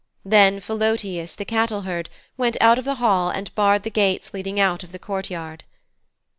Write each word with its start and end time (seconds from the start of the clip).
Then 0.25 0.59
Philœtius, 0.59 1.35
the 1.35 1.45
cattleherd, 1.45 2.07
went 2.35 2.57
out 2.59 2.79
of 2.79 2.85
the 2.85 2.95
hall 2.95 3.29
and 3.29 3.53
barred 3.53 3.83
the 3.83 3.91
gates 3.91 4.33
leading 4.33 4.59
out 4.59 4.83
of 4.83 4.93
the 4.93 4.97
courtyard. 4.97 5.63